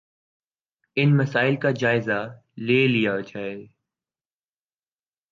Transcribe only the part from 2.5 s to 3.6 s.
لے لیا جائے